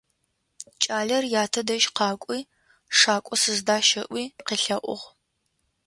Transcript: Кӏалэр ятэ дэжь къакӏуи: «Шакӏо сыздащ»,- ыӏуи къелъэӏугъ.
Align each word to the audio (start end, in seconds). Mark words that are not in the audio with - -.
Кӏалэр 0.81 1.23
ятэ 1.43 1.61
дэжь 1.67 1.87
къакӏуи: 1.95 2.39
«Шакӏо 2.97 3.35
сыздащ»,- 3.41 3.87
ыӏуи 4.01 4.23
къелъэӏугъ. 4.45 5.05